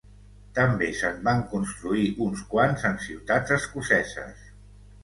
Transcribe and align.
També 0.59 0.87
se'n 1.01 1.19
van 1.27 1.43
construir 1.51 2.09
uns 2.29 2.43
quants 2.55 2.89
en 2.93 2.99
ciutats 3.07 3.57
escoceses. 3.61 4.47